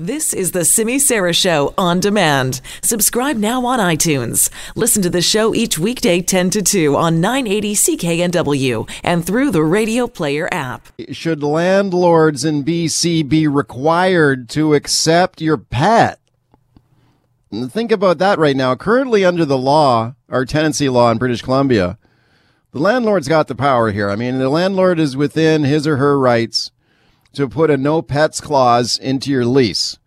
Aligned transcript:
This 0.00 0.32
is 0.32 0.52
the 0.52 0.64
Simi 0.64 0.98
Sara 0.98 1.34
Show 1.34 1.74
on 1.76 2.00
demand. 2.00 2.62
Subscribe 2.82 3.36
now 3.36 3.66
on 3.66 3.78
iTunes. 3.78 4.48
Listen 4.74 5.02
to 5.02 5.10
the 5.10 5.20
show 5.20 5.54
each 5.54 5.78
weekday 5.78 6.22
10 6.22 6.48
to 6.48 6.62
2 6.62 6.96
on 6.96 7.20
980 7.20 7.74
CKNW 7.74 8.90
and 9.04 9.26
through 9.26 9.50
the 9.50 9.62
Radio 9.62 10.06
Player 10.06 10.48
app. 10.50 10.88
Should 11.10 11.42
landlords 11.42 12.46
in 12.46 12.64
BC 12.64 13.28
be 13.28 13.46
required 13.46 14.48
to 14.48 14.72
accept 14.72 15.42
your 15.42 15.58
pet? 15.58 16.18
Think 17.52 17.92
about 17.92 18.16
that 18.16 18.38
right 18.38 18.56
now. 18.56 18.74
Currently, 18.76 19.22
under 19.22 19.44
the 19.44 19.58
law, 19.58 20.14
our 20.30 20.46
tenancy 20.46 20.88
law 20.88 21.10
in 21.10 21.18
British 21.18 21.42
Columbia, 21.42 21.98
the 22.72 22.78
landlord's 22.78 23.28
got 23.28 23.48
the 23.48 23.54
power 23.54 23.90
here. 23.90 24.08
I 24.08 24.16
mean, 24.16 24.38
the 24.38 24.48
landlord 24.48 24.98
is 24.98 25.14
within 25.14 25.64
his 25.64 25.86
or 25.86 25.98
her 25.98 26.18
rights 26.18 26.70
to 27.32 27.48
put 27.48 27.70
a 27.70 27.76
no 27.76 28.02
pets 28.02 28.40
clause 28.40 28.98
into 28.98 29.30
your 29.30 29.44
lease. 29.44 29.98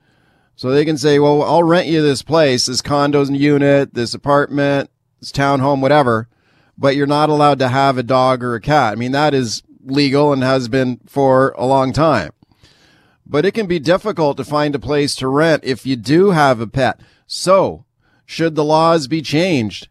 So 0.55 0.69
they 0.69 0.85
can 0.85 0.97
say, 0.97 1.19
well, 1.19 1.41
I'll 1.41 1.63
rent 1.63 1.87
you 1.87 2.01
this 2.01 2.21
place, 2.21 2.67
this 2.67 2.81
condo 2.81 3.23
unit, 3.23 3.93
this 3.93 4.13
apartment, 4.13 4.89
this 5.19 5.31
townhome, 5.31 5.81
whatever, 5.81 6.27
but 6.77 6.95
you're 6.95 7.07
not 7.07 7.29
allowed 7.29 7.59
to 7.59 7.69
have 7.69 7.97
a 7.97 8.03
dog 8.03 8.43
or 8.43 8.55
a 8.55 8.61
cat. 8.61 8.93
I 8.93 8.95
mean, 8.95 9.11
that 9.13 9.33
is 9.33 9.63
legal 9.83 10.31
and 10.31 10.43
has 10.43 10.67
been 10.67 10.99
for 11.05 11.53
a 11.57 11.65
long 11.65 11.91
time. 11.91 12.31
But 13.25 13.45
it 13.45 13.53
can 13.53 13.67
be 13.67 13.79
difficult 13.79 14.37
to 14.37 14.43
find 14.43 14.75
a 14.75 14.79
place 14.79 15.15
to 15.15 15.27
rent 15.27 15.63
if 15.63 15.85
you 15.85 15.95
do 15.95 16.31
have 16.31 16.59
a 16.59 16.67
pet. 16.67 16.99
So, 17.25 17.85
should 18.25 18.55
the 18.55 18.63
laws 18.63 19.07
be 19.07 19.21
changed 19.21 19.87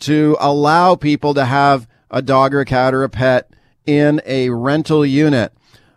to 0.00 0.36
allow 0.40 0.94
people 0.94 1.34
to 1.34 1.44
have 1.44 1.86
a 2.10 2.22
dog 2.22 2.54
or 2.54 2.60
a 2.60 2.64
cat 2.64 2.94
or 2.94 3.02
a 3.02 3.08
pet 3.08 3.50
in 3.86 4.20
a 4.24 4.50
rental 4.50 5.04
unit? 5.04 5.52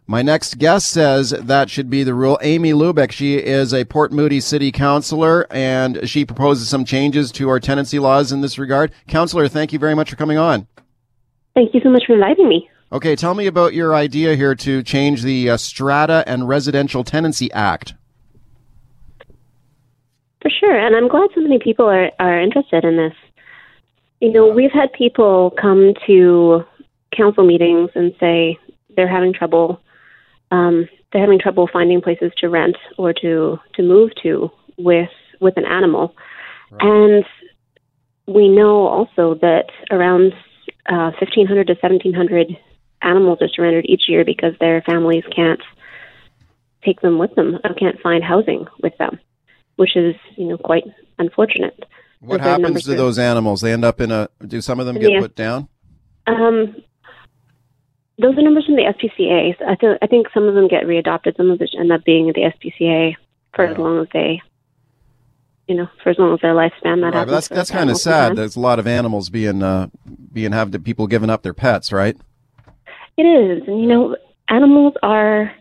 My 0.10 0.24
next 0.24 0.58
guest 0.58 0.90
says 0.90 1.30
that 1.30 1.70
should 1.70 1.88
be 1.88 2.02
the 2.02 2.16
rule. 2.16 2.40
Amy 2.42 2.72
Lubik, 2.72 3.12
she 3.12 3.36
is 3.36 3.72
a 3.72 3.86
Port 3.86 4.12
Moody 4.12 4.40
City 4.40 4.72
Councilor, 4.72 5.46
and 5.52 6.10
she 6.10 6.26
proposes 6.26 6.68
some 6.68 6.84
changes 6.84 7.32
to 7.34 7.48
our 7.48 7.60
tenancy 7.60 8.00
laws 8.00 8.32
in 8.32 8.42
this 8.42 8.58
regard. 8.58 8.92
Councilor, 9.08 9.48
thank 9.48 9.72
you 9.72 9.78
very 9.78 9.94
much 9.94 10.10
for 10.10 10.16
coming 10.16 10.40
on. 10.40 10.66
Thank 11.54 11.76
you 11.76 11.82
so 11.84 11.92
much 11.92 12.06
for 12.08 12.14
inviting 12.14 12.50
me. 12.50 12.68
Okay, 12.92 13.16
tell 13.16 13.36
me 13.36 13.46
about 13.46 13.76
your 13.76 13.94
idea 13.94 14.36
here 14.36 14.56
to 14.56 14.82
change 14.82 15.22
the 15.22 15.52
uh, 15.52 15.58
Strata 15.58 16.24
and 16.26 16.48
Residential 16.48 17.04
Tenancy 17.04 17.52
Act. 17.52 17.94
For 20.42 20.50
sure, 20.50 20.76
and 20.76 20.96
I'm 20.96 21.08
glad 21.08 21.30
so 21.36 21.42
many 21.42 21.60
people 21.60 21.86
are, 21.86 22.10
are 22.18 22.42
interested 22.42 22.84
in 22.84 22.98
this. 22.98 23.14
You 24.22 24.32
know, 24.32 24.48
we've 24.48 24.72
had 24.72 24.92
people 24.92 25.52
come 25.62 25.94
to 26.08 26.66
council 27.16 27.46
meetings 27.46 27.92
and 27.94 28.16
say 28.20 28.58
they're 28.96 29.08
having 29.08 29.34
trouble 29.34 29.80
um, 30.52 30.88
they're 31.12 31.22
having 31.22 31.40
trouble 31.40 31.70
finding 31.72 32.02
places 32.02 32.32
to 32.38 32.50
rent 32.50 32.78
or 32.98 33.14
to 33.14 33.60
to 33.76 33.82
move 33.84 34.12
to 34.24 34.50
with 34.78 35.10
with 35.40 35.58
an 35.58 35.66
animal, 35.66 36.16
right. 36.72 36.82
and 36.82 37.26
we 38.28 38.48
know 38.48 38.88
also 38.88 39.36
that 39.42 39.66
around 39.92 40.34
uh, 40.88 41.12
1,500 41.20 41.68
to 41.68 41.74
1,700 41.74 42.58
animals 43.02 43.40
are 43.42 43.48
surrendered 43.48 43.86
each 43.88 44.04
year 44.08 44.24
because 44.24 44.54
their 44.60 44.82
families 44.82 45.24
can't 45.36 45.62
take 46.86 47.02
them 47.02 47.18
with 47.18 47.34
them 47.36 47.58
or 47.64 47.74
can't 47.74 48.00
find 48.02 48.24
housing 48.24 48.66
with 48.82 48.96
them, 48.98 49.20
which 49.78 49.96
is 49.96 50.16
you 50.36 50.48
know 50.48 50.58
quite 50.58 50.84
unfortunate. 51.18 51.84
What 52.22 52.42
happens 52.42 52.84
to 52.84 52.96
those 52.96 53.18
animals? 53.18 53.62
They 53.62 53.72
end 53.72 53.86
up 53.86 54.02
in 54.02 54.12
a. 54.12 54.30
Do 54.46 54.62
some 54.62 54.80
of 54.80 54.86
them 54.86 55.00
get 55.00 55.12
yeah. 55.12 55.22
put 55.22 55.36
down? 55.36 55.70
Um, 56.28 56.76
those 58.20 58.38
are 58.38 58.42
numbers 58.42 58.66
from 58.66 58.76
the 58.76 58.84
SPCA. 58.84 59.56
I, 59.66 59.76
th- 59.76 59.98
I 60.02 60.08
think 60.08 60.28
some 60.34 60.48
of 60.48 60.54
them 60.54 60.68
get 60.68 60.84
readopted. 60.84 61.38
Some 61.38 61.50
of 61.50 61.60
them 61.60 61.68
end 61.80 61.92
up 61.92 62.04
being 62.04 62.30
at 62.30 62.36
the 62.36 62.52
SPCA 62.52 63.16
for 63.56 63.66
yeah. 63.66 63.72
as 63.72 63.78
long 63.78 64.02
as 64.02 64.08
they, 64.14 64.42
you 65.68 65.76
know, 65.76 65.88
for 66.04 66.10
as 66.10 66.20
long 66.20 66.34
as 66.34 66.42
their 66.42 66.54
lifespan. 66.54 67.02
That 67.02 67.18
right, 67.18 67.28
that's 67.28 67.48
that's 67.48 67.72
kind 67.72 67.90
of 67.90 67.98
sad. 67.98 68.36
There's 68.36 68.58
a 68.58 68.60
lot 68.60 68.78
of 68.78 68.88
animals 68.88 69.30
being 69.30 69.64
uh, 69.64 69.88
being 70.34 70.52
have 70.52 70.72
the 70.72 70.80
people 70.80 71.08
giving 71.08 71.30
up 71.30 71.44
their 71.44 71.54
pets, 71.54 71.94
right? 71.94 72.18
It 73.18 73.24
is, 73.24 73.68
and 73.68 73.82
you 73.82 73.88
know, 73.88 74.18
animals 74.50 74.94
are 75.02 75.54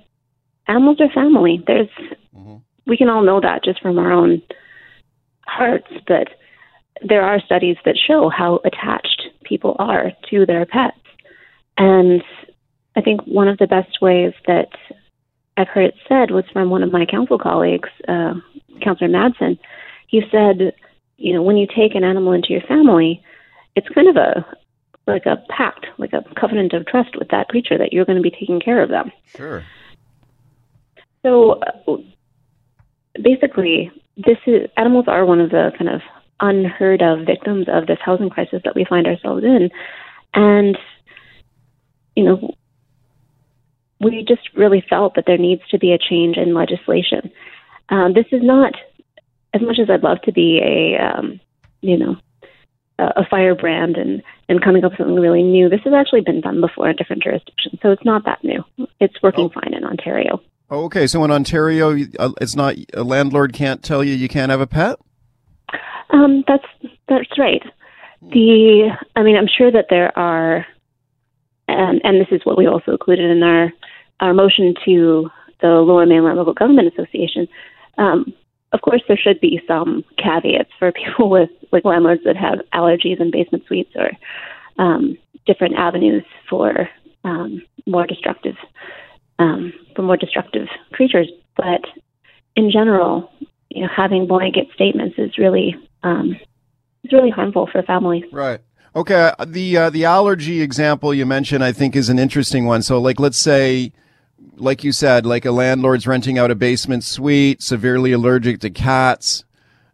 animals 0.66 1.00
are 1.00 1.11
family. 1.12 1.62
There's 1.65 1.88
mm-hmm. 2.37 2.56
we 2.87 2.97
can 2.97 3.09
all 3.09 3.22
know 3.22 3.41
that 3.41 3.62
just 3.62 3.81
from 3.81 3.99
our 3.99 4.12
own 4.12 4.43
hearts, 5.47 5.88
but 6.09 6.28
there 7.06 7.22
are 7.22 7.41
studies 7.41 7.77
that 7.84 7.97
show 7.97 8.28
how 8.28 8.61
attached 8.65 9.28
people 9.44 9.77
are 9.78 10.11
to 10.31 10.44
their 10.44 10.66
pets. 10.66 10.97
And 11.77 12.22
I 12.98 13.00
think 13.00 13.20
one 13.28 13.47
of 13.47 13.59
the 13.59 13.69
best 13.69 14.03
ways 14.03 14.32
that 14.48 14.70
I've 15.56 15.69
heard 15.69 15.84
it 15.84 15.94
said 16.09 16.32
was 16.32 16.42
from 16.53 16.69
one 16.69 16.82
of 16.82 16.91
my 16.91 17.06
council 17.06 17.38
colleagues, 17.38 17.88
uh, 18.09 18.34
Councillor 18.82 19.09
Madsen. 19.09 19.56
He 20.09 20.22
said, 20.32 20.75
you 21.16 21.32
know, 21.32 21.41
when 21.41 21.56
you 21.56 21.69
take 21.69 21.94
an 21.94 22.03
animal 22.03 22.32
into 22.32 22.48
your 22.50 22.62
family, 22.62 23.22
it's 23.76 23.88
kind 23.91 24.08
of 24.08 24.16
a 24.16 24.44
like 25.06 25.26
a 25.26 25.37
pact, 25.48 25.87
like 25.98 26.12
a 26.12 26.25
covenant 26.38 26.72
of 26.72 26.87
trust 26.87 27.16
with 27.16 27.28
that 27.28 27.48
creature 27.48 27.78
that 27.78 27.92
you're 27.92 28.04
going 28.04 28.19
to 28.19 28.22
be 28.22 28.32
taking 28.32 28.60
care 28.60 28.82
of 28.82 28.88
them. 28.91 29.12
Sure. 29.37 29.64
So 31.25 31.60
uh, 31.87 31.97
basically, 33.22 33.92
this 34.16 34.38
is 34.44 34.69
animals 34.76 35.04
are 35.06 35.25
one 35.25 35.41
of 35.41 35.50
the 35.50 35.70
kind 35.78 35.88
of 35.88 36.00
unheard 36.41 37.00
of 37.00 37.25
victims 37.25 37.66
of 37.69 37.87
this 37.87 37.98
housing 38.04 38.28
crisis 38.28 38.60
that 38.64 38.75
we 38.75 38.84
find 38.84 39.06
ourselves 39.06 39.44
in, 39.44 39.70
and 40.34 40.76
you 42.16 42.25
know, 42.25 42.54
we 44.00 44.25
just 44.26 44.48
really 44.54 44.84
felt 44.88 45.14
that 45.16 45.25
there 45.26 45.38
needs 45.38 45.62
to 45.70 45.78
be 45.78 45.92
a 45.92 45.98
change 45.98 46.36
in 46.36 46.54
legislation. 46.54 47.31
Um, 47.88 48.12
this 48.14 48.26
is 48.31 48.42
not, 48.42 48.75
as 49.54 49.62
much 49.62 49.78
as 49.81 49.91
I'd 49.91 50.03
love 50.03 50.20
to 50.22 50.32
be 50.32 50.60
a, 50.62 51.03
um, 51.03 51.41
you 51.81 51.97
know, 51.97 52.16
a, 52.98 53.04
a 53.16 53.26
firebrand 53.28 53.97
and, 53.97 54.22
and 54.48 54.62
coming 54.62 54.84
up 54.84 54.92
with 54.92 54.98
something 54.98 55.16
really 55.16 55.42
new, 55.42 55.69
this 55.69 55.81
has 55.84 55.94
actually 55.94 56.20
been 56.20 56.41
done 56.41 56.60
before 56.60 56.88
in 56.88 56.97
different 56.97 57.22
jurisdictions. 57.22 57.78
So 57.82 57.91
it's 57.91 58.04
not 58.04 58.25
that 58.26 58.44
new. 58.44 58.62
It's 59.00 59.20
working 59.22 59.50
oh. 59.54 59.60
fine 59.60 59.75
in 59.75 59.84
Ontario. 59.84 60.41
Oh, 60.70 60.84
okay. 60.84 61.06
So 61.06 61.25
in 61.25 61.31
Ontario, 61.31 61.97
uh, 62.19 62.32
it's 62.41 62.54
not 62.54 62.75
a 62.94 63.03
landlord 63.03 63.53
can't 63.53 63.82
tell 63.82 64.04
you 64.04 64.14
you 64.14 64.28
can't 64.28 64.50
have 64.50 64.60
a 64.60 64.66
pet. 64.66 64.98
Um, 66.10 66.44
that's 66.47 66.64
that's 67.08 67.38
right. 67.38 67.62
The 68.20 68.91
I 69.16 69.22
mean, 69.22 69.37
I'm 69.37 69.48
sure 69.48 69.70
that 69.70 69.87
there 69.88 70.16
are 70.19 70.66
and, 71.69 72.00
and 72.03 72.20
this 72.20 72.28
is 72.31 72.41
what 72.44 72.56
we 72.56 72.66
also 72.66 72.92
included 72.92 73.31
in 73.31 73.42
our, 73.42 73.72
our 74.21 74.34
motion 74.34 74.75
to 74.84 75.31
the 75.61 75.69
Lower 75.69 76.06
Mainland 76.06 76.37
Local 76.37 76.55
Government 76.55 76.93
Association. 76.93 77.49
Um, 77.97 78.33
of 78.73 78.83
course, 78.83 79.03
there 79.09 79.17
should 79.17 79.41
be 79.41 79.61
some 79.67 80.05
caveats 80.19 80.71
for 80.79 80.93
people 81.05 81.31
with 81.31 81.51
like 81.73 81.84
landlords 81.84 82.23
that 82.25 82.37
have 82.37 82.61
allergies 82.73 83.21
and 83.21 83.33
basement 83.33 83.65
suites 83.67 83.91
or 83.97 84.11
um, 84.79 85.17
different 85.47 85.75
avenues 85.77 86.25
for 86.49 86.89
um, 87.25 87.62
more 87.87 88.06
destructive 88.06 88.56
um, 89.39 89.73
for 89.95 90.03
more 90.03 90.17
destructive 90.17 90.69
creatures. 90.93 91.29
But 91.56 91.83
in 92.56 92.71
general, 92.71 93.31
you 93.71 93.83
know, 93.83 93.89
having 93.95 94.27
blanket 94.27 94.69
statements 94.75 95.17
is 95.19 95.39
really 95.39 95.77
um, 96.03 96.37
is 97.05 97.12
really 97.12 97.31
harmful 97.31 97.69
for 97.71 97.83
families. 97.83 98.25
Right. 98.33 98.61
Okay, 98.97 99.33
uh, 99.39 99.45
the 99.45 99.77
uh, 99.77 99.91
the 99.91 100.05
allergy 100.05 100.62
example 100.62 101.12
you 101.12 101.27
mentioned, 101.27 101.62
I 101.62 101.73
think, 101.73 101.95
is 101.95 102.09
an 102.09 102.19
interesting 102.19 102.67
one. 102.67 102.83
So, 102.83 102.99
like, 102.99 103.21
let's 103.21 103.39
say, 103.39 103.93
like 104.60 104.84
you 104.84 104.92
said, 104.92 105.26
like 105.26 105.44
a 105.44 105.52
landlord's 105.52 106.06
renting 106.06 106.38
out 106.38 106.50
a 106.50 106.54
basement 106.54 107.04
suite, 107.04 107.62
severely 107.62 108.12
allergic 108.12 108.60
to 108.60 108.70
cats. 108.70 109.44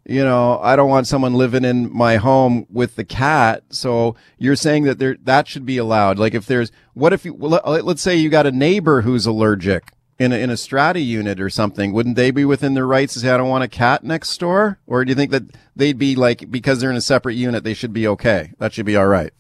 You 0.06 0.22
know, 0.22 0.58
I 0.60 0.76
don't 0.76 0.90
want 0.90 1.06
someone 1.06 1.34
living 1.34 1.64
in 1.64 1.94
my 1.94 2.16
home 2.16 2.66
with 2.70 2.96
the 2.96 3.04
cat. 3.04 3.64
So 3.70 4.16
you're 4.38 4.56
saying 4.56 4.84
that 4.84 4.98
there 4.98 5.16
that 5.24 5.48
should 5.48 5.64
be 5.64 5.78
allowed. 5.78 6.18
Like, 6.18 6.34
if 6.34 6.46
there's 6.46 6.70
what 6.92 7.12
if 7.12 7.24
you 7.24 7.34
let's 7.34 8.02
say 8.02 8.16
you 8.16 8.28
got 8.28 8.46
a 8.46 8.52
neighbor 8.52 9.00
who's 9.00 9.24
allergic 9.24 9.92
in 10.18 10.32
a, 10.32 10.36
in 10.36 10.50
a 10.50 10.56
strata 10.56 11.00
unit 11.00 11.40
or 11.40 11.50
something, 11.50 11.92
wouldn't 11.92 12.16
they 12.16 12.30
be 12.30 12.44
within 12.44 12.74
their 12.74 12.86
rights 12.86 13.14
to 13.14 13.20
say, 13.20 13.30
I 13.30 13.36
don't 13.36 13.48
want 13.48 13.64
a 13.64 13.68
cat 13.68 14.04
next 14.04 14.36
door? 14.38 14.78
Or 14.86 15.04
do 15.04 15.10
you 15.10 15.14
think 15.14 15.30
that 15.30 15.44
they'd 15.74 15.98
be 15.98 16.14
like, 16.14 16.50
because 16.50 16.80
they're 16.80 16.90
in 16.90 16.96
a 16.96 17.00
separate 17.00 17.34
unit, 17.34 17.64
they 17.64 17.74
should 17.74 17.92
be 17.92 18.06
okay? 18.08 18.52
That 18.58 18.72
should 18.72 18.86
be 18.86 18.96
all 18.96 19.06
right. 19.06 19.32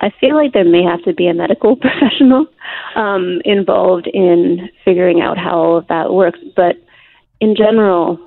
I 0.00 0.12
feel 0.20 0.34
like 0.34 0.52
there 0.52 0.64
may 0.64 0.82
have 0.82 1.02
to 1.04 1.14
be 1.14 1.28
a 1.28 1.34
medical 1.34 1.76
professional 1.80 2.46
um, 2.94 3.40
involved 3.44 4.06
in 4.06 4.68
figuring 4.84 5.20
out 5.20 5.38
how 5.38 5.58
all 5.58 5.76
of 5.76 5.86
that 5.88 6.12
works. 6.12 6.38
But 6.56 6.76
in 7.40 7.56
general, 7.56 8.18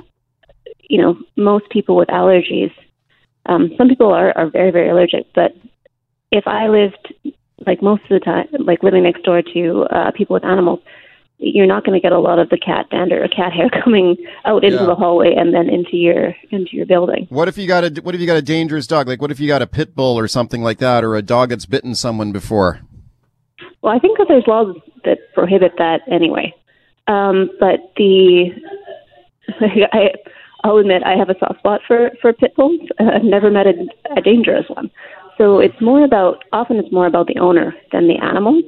you 0.90 1.02
know, 1.02 1.18
most 1.36 1.70
people 1.70 1.96
with 1.96 2.10
allergies, 2.10 2.72
um, 3.46 3.72
some 3.78 3.88
people 3.88 4.14
are, 4.14 4.38
are 4.38 4.50
very, 4.50 4.72
very 4.72 4.90
allergic, 4.90 5.26
but 5.34 5.56
if 6.32 6.48
I 6.48 6.68
lived 6.68 7.14
like 7.66 7.82
most 7.82 8.04
of 8.04 8.10
the 8.10 8.20
time, 8.20 8.48
like 8.60 8.84
living 8.84 9.04
next 9.04 9.24
door 9.24 9.42
to 9.42 9.88
uh, 9.90 10.12
people 10.12 10.34
with 10.34 10.46
animals, 10.46 10.80
you're 11.40 11.68
not 11.68 11.86
going 11.86 12.00
to 12.00 12.02
get 12.02 12.12
a 12.12 12.20
lot 12.20 12.40
of 12.40 12.50
the 12.50 12.58
cat 12.58 12.90
dander 12.90 13.24
or 13.24 13.28
cat 13.28 13.54
hair 13.54 13.70
coming 13.84 14.18
out 14.46 14.64
into 14.64 14.78
yeah. 14.78 14.86
the 14.86 14.96
hallway 14.96 15.34
and 15.36 15.54
then 15.54 15.70
into 15.70 15.96
your 15.96 16.36
into 16.52 16.76
your 16.76 16.86
building. 16.86 17.28
What 17.30 17.48
if 17.48 17.58
you 17.58 17.68
got 17.68 17.84
a 17.84 18.02
What 18.02 18.16
if 18.16 18.22
you 18.22 18.28
got 18.28 18.38
a 18.38 18.42
dangerous 18.42 18.88
dog? 18.88 19.08
Like 19.08 19.22
what 19.22 19.32
if 19.32 19.40
you 19.40 19.48
got 19.48 19.62
a 19.62 19.68
pit 19.68 19.96
bull 19.96 20.18
or 20.18 20.28
something 20.28 20.62
like 20.62 20.80
that, 20.80 21.04
or 21.04 21.16
a 21.16 21.22
dog 21.22 21.50
that's 21.50 21.66
bitten 21.66 21.96
someone 21.96 22.32
before? 22.32 22.82
Well, 23.82 23.96
I 23.96 24.00
think 24.00 24.18
that 24.18 24.28
there's 24.28 24.48
laws 24.48 24.76
that 25.06 25.20
prohibit 25.34 25.74
that 25.78 26.02
anyway. 26.12 26.54
Um, 27.08 27.50
but 27.60 27.94
the 27.96 28.52
I, 29.94 30.10
I'll 30.64 30.78
admit 30.78 31.04
I 31.04 31.16
have 31.16 31.30
a 31.30 31.36
soft 31.40 31.60
spot 31.60 31.82
for 31.88 32.12
for 32.22 32.34
pit 32.34 32.56
bulls. 32.56 32.82
I've 33.00 33.24
never 33.24 33.50
met 33.50 33.68
a, 33.68 33.74
a 34.16 34.22
dangerous 34.22 34.66
one. 34.70 34.90
So 35.38 35.60
it's 35.60 35.80
more 35.82 36.04
about 36.04 36.44
often 36.52 36.78
it's 36.78 36.92
more 36.92 37.08
about 37.08 37.28
the 37.28 37.40
owner 37.40 37.74
than 37.92 38.08
the 38.08 38.16
animal. 38.16 38.62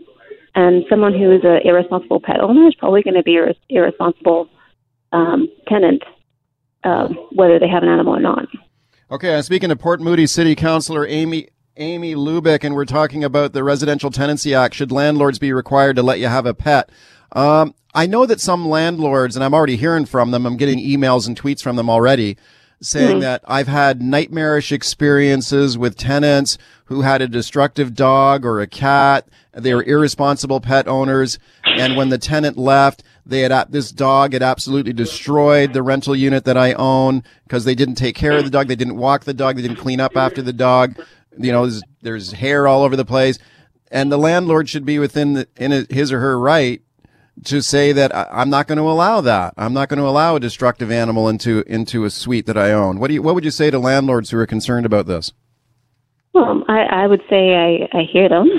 And 0.55 0.83
someone 0.89 1.13
who 1.13 1.31
is 1.31 1.41
an 1.43 1.61
irresponsible 1.63 2.19
pet 2.19 2.39
owner 2.39 2.67
is 2.67 2.75
probably 2.75 3.03
going 3.03 3.15
to 3.15 3.23
be 3.23 3.37
an 3.37 3.53
irresponsible 3.69 4.49
um, 5.11 5.47
tenant, 5.67 6.03
uh, 6.83 7.07
whether 7.31 7.59
they 7.59 7.67
have 7.67 7.83
an 7.83 7.89
animal 7.89 8.15
or 8.15 8.19
not. 8.19 8.45
Okay, 9.11 9.35
I'm 9.35 9.41
speaking 9.43 9.69
to 9.69 9.75
Port 9.75 10.01
Moody 10.01 10.27
City 10.27 10.55
Councilor 10.55 11.05
Amy 11.07 11.49
Amy 11.79 12.13
Lubik, 12.13 12.65
and 12.65 12.75
we're 12.75 12.83
talking 12.83 13.23
about 13.23 13.53
the 13.53 13.63
Residential 13.63 14.11
Tenancy 14.11 14.53
Act. 14.53 14.75
Should 14.75 14.91
landlords 14.91 15.39
be 15.39 15.53
required 15.53 15.95
to 15.95 16.03
let 16.03 16.19
you 16.19 16.27
have 16.27 16.45
a 16.45 16.53
pet? 16.53 16.89
Um, 17.31 17.73
I 17.95 18.05
know 18.05 18.25
that 18.25 18.41
some 18.41 18.67
landlords, 18.67 19.35
and 19.35 19.43
I'm 19.43 19.53
already 19.53 19.77
hearing 19.77 20.05
from 20.05 20.31
them. 20.31 20.45
I'm 20.45 20.57
getting 20.57 20.79
emails 20.79 21.25
and 21.25 21.39
tweets 21.39 21.63
from 21.63 21.77
them 21.77 21.89
already 21.89 22.37
saying 22.81 23.11
mm-hmm. 23.11 23.19
that 23.21 23.43
I've 23.45 23.67
had 23.67 24.01
nightmarish 24.01 24.71
experiences 24.71 25.77
with 25.77 25.97
tenants 25.97 26.57
who 26.85 27.01
had 27.01 27.21
a 27.21 27.27
destructive 27.27 27.93
dog 27.93 28.45
or 28.45 28.61
a 28.61 28.67
cat. 28.67 29.27
They 29.53 29.73
were 29.73 29.83
irresponsible 29.83 30.61
pet 30.61 30.87
owners. 30.87 31.39
And 31.65 31.97
when 31.97 32.09
the 32.09 32.17
tenant 32.17 32.57
left, 32.57 33.03
they 33.25 33.41
had, 33.41 33.71
this 33.71 33.91
dog 33.91 34.33
had 34.33 34.41
absolutely 34.41 34.93
destroyed 34.93 35.73
the 35.73 35.83
rental 35.83 36.15
unit 36.15 36.45
that 36.45 36.57
I 36.57 36.73
own 36.73 37.23
because 37.43 37.65
they 37.65 37.75
didn't 37.75 37.95
take 37.95 38.15
care 38.15 38.37
of 38.37 38.43
the 38.43 38.49
dog. 38.49 38.67
They 38.67 38.75
didn't 38.75 38.97
walk 38.97 39.25
the 39.25 39.33
dog. 39.33 39.55
They 39.55 39.61
didn't 39.61 39.77
clean 39.77 39.99
up 39.99 40.15
after 40.15 40.41
the 40.41 40.53
dog. 40.53 40.95
You 41.39 41.51
know, 41.51 41.65
there's, 41.65 41.83
there's 42.01 42.31
hair 42.33 42.67
all 42.67 42.83
over 42.83 42.95
the 42.95 43.05
place. 43.05 43.39
And 43.91 44.11
the 44.11 44.17
landlord 44.17 44.69
should 44.69 44.85
be 44.85 44.99
within 44.99 45.33
the, 45.33 45.47
in 45.57 45.87
his 45.89 46.11
or 46.11 46.19
her 46.19 46.39
right 46.39 46.81
to 47.45 47.61
say 47.61 47.91
that 47.93 48.11
I'm 48.13 48.49
not 48.49 48.67
going 48.67 48.77
to 48.77 48.83
allow 48.83 49.21
that. 49.21 49.53
I'm 49.57 49.73
not 49.73 49.89
going 49.89 49.99
to 49.99 50.07
allow 50.07 50.35
a 50.35 50.39
destructive 50.39 50.91
animal 50.91 51.29
into 51.29 51.63
into 51.67 52.03
a 52.03 52.09
suite 52.09 52.45
that 52.47 52.57
I 52.57 52.71
own. 52.71 52.99
What 52.99 53.07
do 53.07 53.13
you 53.13 53.21
what 53.21 53.35
would 53.35 53.45
you 53.45 53.51
say 53.51 53.71
to 53.71 53.79
landlords 53.79 54.29
who 54.29 54.37
are 54.37 54.45
concerned 54.45 54.85
about 54.85 55.05
this? 55.05 55.31
Well, 56.33 56.63
I, 56.67 56.81
I 56.81 57.07
would 57.07 57.21
say 57.29 57.55
I, 57.55 57.97
I 57.97 58.03
hear 58.03 58.29
them. 58.29 58.49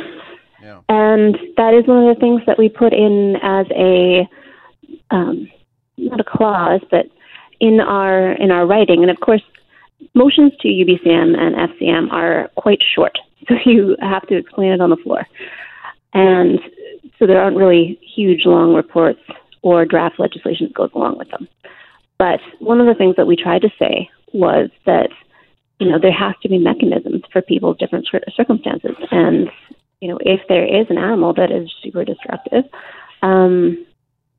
Yeah. 0.62 0.80
And 0.88 1.36
that 1.56 1.74
is 1.74 1.86
one 1.86 2.06
of 2.06 2.14
the 2.14 2.20
things 2.20 2.42
that 2.46 2.58
we 2.58 2.68
put 2.68 2.92
in 2.92 3.36
as 3.42 3.66
a 3.70 4.28
um, 5.10 5.48
not 5.96 6.20
a 6.20 6.24
clause, 6.24 6.80
but 6.90 7.06
in 7.60 7.80
our 7.80 8.32
in 8.32 8.50
our 8.50 8.66
writing. 8.66 9.02
And 9.02 9.10
of 9.10 9.20
course, 9.20 9.42
motions 10.14 10.52
to 10.60 10.68
UBCM 10.68 11.38
and 11.38 11.70
FCM 11.70 12.12
are 12.12 12.50
quite 12.56 12.82
short, 12.94 13.18
so 13.48 13.54
you 13.64 13.96
have 14.00 14.26
to 14.28 14.36
explain 14.36 14.72
it 14.72 14.80
on 14.80 14.90
the 14.90 14.96
floor. 14.96 15.26
And 16.12 16.58
so 17.18 17.26
there 17.26 17.40
aren't 17.40 17.56
really 17.56 17.98
huge, 18.14 18.44
long 18.44 18.74
reports 18.74 19.20
or 19.62 19.84
draft 19.84 20.18
legislation 20.18 20.66
that 20.68 20.74
goes 20.74 20.90
along 20.94 21.18
with 21.18 21.30
them. 21.30 21.48
But 22.18 22.40
one 22.58 22.80
of 22.80 22.86
the 22.86 22.94
things 22.94 23.16
that 23.16 23.26
we 23.26 23.36
tried 23.36 23.62
to 23.62 23.70
say 23.78 24.08
was 24.32 24.70
that, 24.86 25.10
you 25.78 25.88
know, 25.88 25.98
there 25.98 26.12
has 26.12 26.34
to 26.42 26.48
be 26.48 26.58
mechanisms 26.58 27.22
for 27.32 27.42
people's 27.42 27.78
different 27.78 28.08
circumstances. 28.36 28.96
And, 29.10 29.48
you 30.00 30.08
know, 30.08 30.18
if 30.20 30.40
there 30.48 30.64
is 30.64 30.86
an 30.90 30.98
animal 30.98 31.32
that 31.34 31.50
is 31.50 31.70
super 31.82 32.04
destructive, 32.04 32.64
um, 33.22 33.86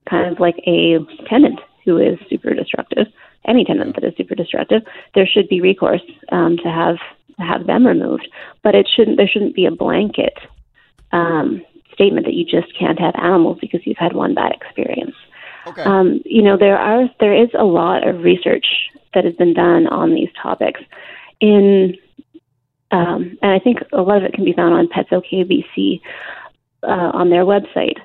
kind 0.09 0.31
of 0.31 0.39
like 0.39 0.57
a 0.67 0.97
tenant 1.27 1.59
who 1.85 1.97
is 1.97 2.19
super 2.29 2.53
destructive, 2.53 3.07
any 3.47 3.65
tenant 3.65 3.95
that 3.95 4.03
is 4.03 4.13
super 4.17 4.35
destructive, 4.35 4.83
there 5.15 5.27
should 5.27 5.47
be 5.47 5.61
recourse 5.61 6.01
um, 6.31 6.57
to 6.57 6.69
have 6.69 6.97
to 7.37 7.43
have 7.43 7.67
them 7.67 7.85
removed. 7.85 8.27
But 8.63 8.75
it 8.75 8.87
shouldn't. 8.93 9.17
There 9.17 9.27
shouldn't 9.27 9.55
be 9.55 9.65
a 9.65 9.71
blanket 9.71 10.37
um, 11.11 11.63
statement 11.93 12.25
that 12.25 12.33
you 12.33 12.45
just 12.45 12.77
can't 12.77 12.99
have 12.99 13.15
animals 13.15 13.57
because 13.59 13.81
you've 13.85 13.97
had 13.97 14.13
one 14.13 14.33
bad 14.33 14.51
experience. 14.51 15.15
Okay. 15.67 15.83
Um, 15.83 16.21
you 16.25 16.41
know, 16.41 16.57
there 16.57 16.77
are 16.77 17.09
there 17.19 17.35
is 17.35 17.49
a 17.57 17.63
lot 17.63 18.07
of 18.07 18.23
research 18.23 18.65
that 19.13 19.25
has 19.25 19.35
been 19.35 19.53
done 19.53 19.87
on 19.87 20.13
these 20.13 20.29
topics. 20.41 20.81
In 21.39 21.95
um, 22.91 23.37
and 23.41 23.51
I 23.51 23.59
think 23.59 23.79
a 23.93 24.01
lot 24.01 24.17
of 24.17 24.23
it 24.23 24.33
can 24.33 24.43
be 24.43 24.53
found 24.53 24.73
on 24.73 24.87
Pets 24.87 25.09
OK 25.11 25.43
BC 25.43 26.01
uh, 26.83 27.11
on 27.13 27.29
their 27.29 27.45
website. 27.45 27.97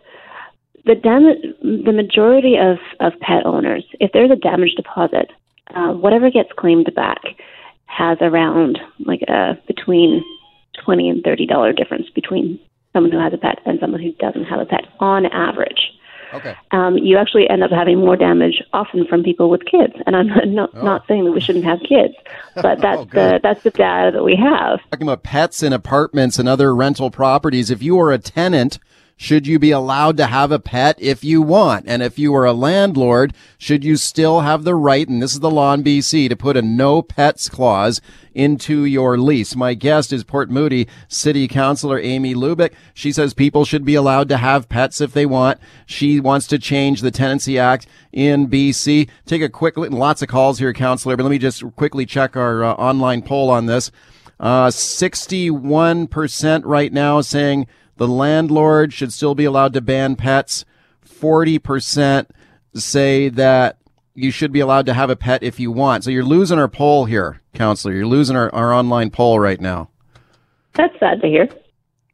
The 0.87 0.95
dam- 0.95 1.85
the 1.85 1.93
majority 1.93 2.57
of, 2.57 2.79
of 3.01 3.19
pet 3.21 3.45
owners, 3.45 3.85
if 4.01 4.13
there's 4.13 4.31
a 4.31 4.37
damage 4.37 4.75
deposit, 4.77 5.31
uh, 5.75 5.93
whatever 5.93 6.31
gets 6.31 6.51
claimed 6.57 6.91
back 6.95 7.21
has 7.87 8.19
around 8.21 8.79
like 9.01 9.23
a 9.29 9.33
uh, 9.33 9.55
between 9.67 10.25
twenty 10.85 11.09
and 11.09 11.23
thirty 11.25 11.47
dollar 11.47 11.73
difference 11.73 12.09
between 12.15 12.61
someone 12.93 13.13
who 13.13 13.19
has 13.19 13.33
a 13.33 13.39
pet 13.39 13.59
and 13.67 13.79
someone 13.81 14.01
who 14.01 14.13
doesn't 14.13 14.45
have 14.45 14.61
a 14.61 14.67
pet 14.67 14.87
on 15.01 15.27
average. 15.27 15.93
Okay. 16.33 16.57
Um, 16.73 16.99
you 16.99 17.17
actually 17.17 17.49
end 17.49 17.63
up 17.63 17.71
having 17.71 17.99
more 17.99 18.17
damage 18.17 18.63
often 18.73 19.07
from 19.07 19.23
people 19.23 19.49
with 19.49 19.65
kids, 19.65 19.95
and 20.07 20.17
I'm 20.17 20.55
not 20.55 20.71
oh. 20.75 20.83
not 20.83 21.07
saying 21.07 21.25
that 21.25 21.33
we 21.33 21.41
shouldn't 21.41 21.65
have 21.65 21.81
kids, 21.81 22.15
but 22.55 22.79
that's 22.81 23.03
oh, 23.03 23.05
the 23.05 23.41
that's 23.43 23.63
the 23.63 23.71
data 23.71 24.11
that 24.13 24.25
we 24.25 24.37
have. 24.37 24.81
Talking 24.91 25.09
about 25.09 25.23
pets 25.23 25.63
in 25.63 25.73
apartments 25.73 26.39
and 26.39 26.49
other 26.49 26.75
rental 26.75 27.11
properties, 27.11 27.71
if 27.71 27.83
you 27.83 27.99
are 28.01 28.13
a 28.13 28.19
tenant 28.19 28.79
should 29.19 29.47
you 29.47 29.59
be 29.59 29.71
allowed 29.71 30.19
to 30.19 30.27
have 30.27 30.53
a 30.53 30.59
pet 30.59 31.01
if 31.01 31.25
you 31.25 31.41
want? 31.41 31.87
And 31.89 32.03
if 32.03 32.19
you 32.19 32.35
are 32.35 32.45
a 32.45 32.53
landlord, 32.53 33.33
should 33.57 33.83
you 33.83 33.97
still 33.97 34.41
have 34.41 34.65
the 34.65 34.75
right, 34.75 35.09
and 35.09 35.23
this 35.23 35.33
is 35.33 35.41
the 35.41 35.51
law 35.51 35.73
in 35.73 35.83
BC, 35.83 36.29
to 36.29 36.37
put 36.37 36.59
a 36.59 36.61
no 36.61 37.01
pets 37.01 37.49
clause 37.49 38.03
into 38.35 38.85
your 38.85 39.17
lease? 39.17 39.57
My 39.57 39.73
guest 39.73 40.13
is 40.13 40.23
Port 40.23 40.51
Moody 40.51 40.87
City 41.09 41.49
Councilor 41.49 41.99
Amy 41.99 42.35
Lubik. 42.35 42.75
She 42.93 43.11
says 43.11 43.33
people 43.33 43.65
should 43.65 43.87
be 43.87 43.95
allowed 43.95 44.29
to 44.29 44.37
have 44.37 44.69
pets 44.69 45.01
if 45.01 45.15
they 45.15 45.25
want. 45.25 45.59
She 45.87 46.21
wants 46.21 46.47
to 46.49 46.59
change 46.59 47.01
the 47.01 47.11
Tenancy 47.11 47.59
Act 47.59 47.87
in 48.13 48.49
BC. 48.49 49.09
Take 49.25 49.41
a 49.41 49.49
quick, 49.49 49.79
lots 49.79 50.21
of 50.21 50.29
calls 50.29 50.59
here, 50.59 50.75
Councilor, 50.75 51.17
but 51.17 51.23
let 51.23 51.31
me 51.31 51.39
just 51.39 51.65
quickly 51.75 52.05
check 52.05 52.37
our 52.37 52.63
uh, 52.63 52.75
online 52.75 53.23
poll 53.23 53.49
on 53.49 53.65
this. 53.65 53.91
Uh, 54.39 54.67
61% 54.67 56.63
right 56.67 56.93
now 56.93 57.23
saying 57.23 57.67
the 57.97 58.09
landlord 58.09 58.93
should 58.93 59.13
still 59.13 59.35
be 59.35 59.45
allowed 59.45 59.73
to 59.75 59.81
ban 59.81 60.17
pets. 60.17 60.65
40% 61.07 62.27
say 62.75 63.29
that 63.31 63.79
you 64.15 64.31
should 64.31 64.53
be 64.53 64.61
allowed 64.61 64.87
to 64.87 64.95
have 64.95 65.11
a 65.11 65.17
pet 65.17 65.43
if 65.43 65.61
you 65.61 65.71
want. 65.71 66.05
So 66.05 66.11
you're 66.11 66.25
losing 66.25 66.59
our 66.59 66.69
poll 66.69 67.05
here, 67.05 67.41
counselor. 67.55 67.95
You're 67.95 68.07
losing 68.07 68.37
our, 68.37 68.55
our 68.55 68.73
online 68.73 69.11
poll 69.11 69.39
right 69.39 69.61
now. 69.61 69.91
That's 70.75 70.99
sad 70.99 71.21
to 71.23 71.29
hear. 71.29 71.49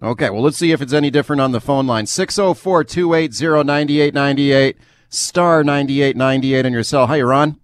Okay, 0.03 0.31
well, 0.31 0.43
let's 0.43 0.57
see 0.57 0.73
if 0.73 0.83
it's 0.83 0.93
any 0.93 1.11
different 1.11 1.41
on 1.41 1.53
the 1.53 1.61
phone 1.61 1.87
line. 1.87 2.07
604 2.07 2.85
280 2.85 3.65
9898, 3.65 4.77
star 5.09 5.63
9898 5.63 6.67
on 6.67 6.73
your 6.73 6.83
cell. 6.83 7.07
Hi, 7.07 7.21
Ron. 7.21 7.61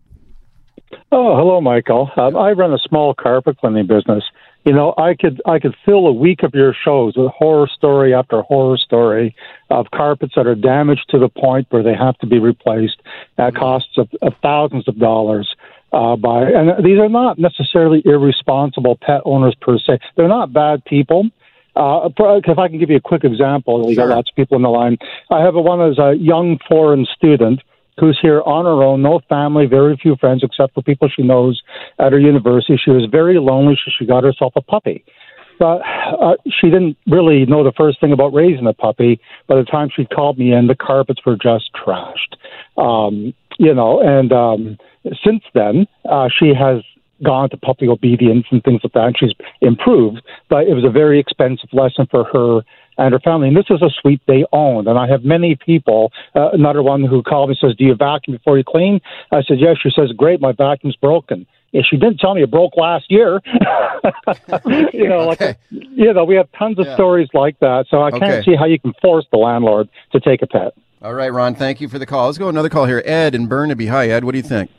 Oh, 1.11 1.37
hello, 1.37 1.61
Michael. 1.61 2.11
Um, 2.17 2.37
I 2.37 2.53
run 2.53 2.73
a 2.73 2.79
small 2.79 3.13
carpet 3.15 3.59
cleaning 3.59 3.87
business 3.87 4.23
you 4.69 4.75
know, 4.75 4.93
I 4.99 5.15
could 5.15 5.41
I 5.47 5.59
could 5.59 5.75
fill 5.87 6.07
a 6.07 6.13
week 6.13 6.43
of 6.43 6.53
your 6.53 6.75
shows 6.85 7.17
with 7.17 7.31
horror 7.31 7.69
story 7.75 8.13
after 8.13 8.43
horror 8.43 8.77
story 8.77 9.35
of 9.71 9.87
carpets 9.95 10.35
that 10.37 10.47
are 10.47 10.55
damaged 10.55 11.07
to 11.09 11.19
the 11.19 11.31
point 11.31 11.69
where 11.71 11.83
they 11.83 11.95
have 11.95 12.19
to 12.19 12.27
be 12.27 12.39
replaced 12.39 13.01
at 13.39 13.55
costs 13.55 13.97
of, 13.97 14.11
of 14.21 14.35
thousands 14.43 14.87
of 14.87 14.99
dollars. 14.99 15.49
Uh, 15.91 16.17
by 16.17 16.43
and 16.51 16.85
these 16.85 16.99
are 16.99 17.09
not 17.09 17.39
necessarily 17.39 18.03
irresponsible 18.05 18.99
pet 19.01 19.23
owners 19.25 19.55
per 19.59 19.79
se. 19.79 20.01
They're 20.19 20.29
not 20.29 20.53
bad 20.53 20.85
people. 20.85 21.31
Uh, 21.75 22.11
if 22.19 22.59
I 22.59 22.69
can 22.69 22.79
give 22.79 22.91
you 22.91 22.97
a 22.97 23.01
quick 23.01 23.25
example, 23.25 23.87
we 23.87 23.97
got 23.97 24.09
lots 24.09 24.29
of 24.29 24.37
people 24.37 24.57
in 24.57 24.63
the 24.63 24.69
line. 24.69 24.99
I 25.31 25.41
have 25.41 25.55
a, 25.55 25.63
one 25.63 25.81
as 25.81 25.99
a 25.99 26.13
young 26.13 26.59
foreign 26.69 27.07
student 27.17 27.63
who's 27.99 28.19
here 28.21 28.43
on 28.43 28.65
her 28.65 28.83
own, 28.83 29.03
no 29.03 29.21
family, 29.29 29.67
very 29.67 29.97
few 29.97 30.17
friends 30.17 30.43
except 30.43 30.75
for 30.75 30.83
people 30.83 31.09
she 31.09 31.23
knows 31.23 31.63
at 31.99 32.13
her 32.13 32.19
university. 32.19 32.81
She 32.83 32.91
was 32.91 33.09
very 33.11 33.39
lonely, 33.39 33.79
so 33.85 33.91
she 33.99 34.07
got 34.07 34.25
herself 34.25 34.53
a 34.57 34.63
puppy. 34.63 35.05
But 35.59 35.83
uh, 36.21 36.37
she 36.49 36.69
didn't 36.69 36.97
really 37.07 37.45
know 37.45 37.65
the 37.65 37.73
first 37.77 38.01
thing 38.01 38.13
about 38.13 38.33
raising 38.33 38.67
a 38.67 38.73
puppy. 38.73 39.21
By 39.49 39.57
the 39.57 39.65
time 39.65 39.89
she 39.95 40.05
called 40.05 40.39
me 40.39 40.53
in, 40.53 40.69
the 40.69 40.77
carpets 40.77 41.21
were 41.27 41.37
just 41.37 41.71
trashed. 41.75 42.37
Um, 42.77 43.35
you 43.59 43.75
know, 43.75 44.01
and 44.01 44.33
um, 44.33 44.79
since 45.25 45.43
then, 45.55 45.87
uh, 46.09 46.29
she 46.39 46.55
has 46.55 46.83
gone 47.25 47.51
to 47.51 47.57
puppy 47.57 47.89
obedience 47.89 48.47
and 48.53 48.63
things 48.63 48.81
like 48.85 48.93
that, 48.93 49.07
and 49.07 49.17
she's 49.19 49.33
improved. 49.61 50.23
But 50.49 50.69
it 50.69 50.75
was 50.75 50.85
a 50.85 50.91
very 50.91 51.19
expensive 51.19 51.69
lesson 51.73 52.07
for 52.09 52.25
her 52.25 52.61
and 52.99 53.13
her 53.13 53.21
family. 53.21 53.49
And 53.49 53.57
this 53.57 53.67
is 53.71 53.81
a 53.81 53.91
suite 54.01 54.21
they 54.27 54.45
owned. 54.53 54.89
And 54.89 54.99
I 54.99 55.09
have 55.09 55.25
many 55.25 55.55
people, 55.55 56.13
uh, 56.35 56.51
another 56.53 56.83
one 56.83 57.05
who 57.05 57.23
called 57.23 57.49
me 57.49 57.57
says, 57.61 57.75
Do 57.79 57.85
you 57.85 57.95
vacuum 57.95 58.37
before 58.37 58.59
you 58.59 58.65
clean? 58.65 59.01
I 59.33 59.43
said, 59.43 59.59
Yes. 59.61 59.77
She 59.83 59.91
says, 59.91 60.11
Great, 60.17 60.41
my 60.41 60.53
vacuum's 60.53 60.97
broken. 60.97 61.47
Yeah, 61.73 61.83
she 61.89 61.97
didn't 61.99 62.19
tell 62.19 62.35
me 62.35 62.43
it 62.43 62.51
broke 62.51 62.77
last 62.77 63.11
year. 63.11 63.43
you 64.93 65.07
know, 65.07 65.31
okay. 65.33 65.47
like 65.47 65.59
you 65.71 66.13
know, 66.15 66.25
we 66.25 66.35
have 66.37 66.49
tons 66.59 66.79
of 66.79 66.87
yeah. 66.87 66.95
stories 66.95 67.29
like 67.35 67.59
that. 67.61 67.87
So 67.91 68.03
I 68.03 68.11
can't 68.11 68.23
okay. 68.25 68.43
see 68.43 68.57
how 68.57 68.65
you 68.65 68.81
can 68.81 68.95
force 69.03 69.27
the 69.31 69.37
landlord 69.37 69.89
to 70.13 70.21
take 70.21 70.41
a 70.41 70.47
pet. 70.47 70.73
All 71.03 71.13
right, 71.13 71.31
Ron. 71.31 71.55
Thank 71.55 71.81
you 71.81 71.89
for 71.89 71.99
the 71.99 72.07
call. 72.07 72.27
Let's 72.27 72.39
go 72.39 72.49
another 72.49 72.71
call 72.71 72.87
here. 72.87 73.03
Ed 73.05 73.35
in 73.35 73.49
Burnaby. 73.49 73.87
Hi, 73.87 74.09
Ed. 74.09 74.25
What 74.25 74.33
do 74.33 74.39
you 74.39 74.45
think? 74.45 74.71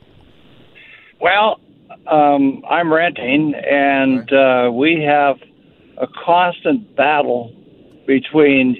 Well, 1.22 1.60
um, 2.08 2.64
I'm 2.68 2.92
renting, 2.92 3.54
and 3.54 4.32
uh, 4.34 4.72
we 4.72 5.04
have 5.08 5.38
a 5.98 6.08
constant 6.26 6.96
battle 6.96 7.54
between 8.10 8.76